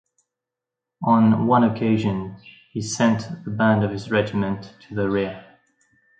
On 1.03 1.45
one 1.45 1.63
occasion 1.63 2.37
he 2.71 2.81
sent 2.81 3.27
the 3.45 3.51
band 3.51 3.83
of 3.83 3.91
his 3.91 4.09
regiment 4.09 4.73
to 4.87 4.95
the 4.95 5.07
rear. 5.07 5.45